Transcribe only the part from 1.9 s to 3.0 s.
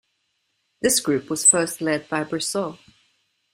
by Brissot.